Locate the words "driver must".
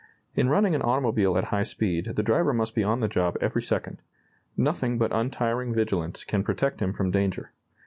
2.23-2.73